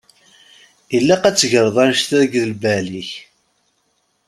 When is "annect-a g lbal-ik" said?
1.83-3.11